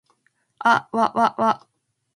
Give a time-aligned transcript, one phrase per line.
[0.57, 1.67] あっわわわ